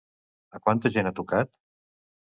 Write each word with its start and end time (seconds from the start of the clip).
A 0.59 0.61
quanta 0.63 0.91
gent 0.95 1.09
ha 1.09 1.13
tocat? 1.23 1.55